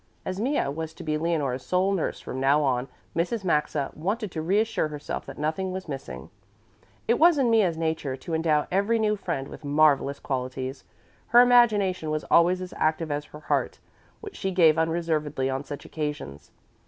[0.25, 3.43] As Mea was to be Leonore's sole nurse from now on, Mrs.
[3.43, 6.31] Maxa wanted to reassure herself that nothing was missing.
[7.07, 10.85] It was in Mea's nature to endow every new friend with marvellous qualities.
[11.27, 13.77] Her imagination was always as active as her heart,
[14.21, 16.49] which she gave unreservedly on such occasions.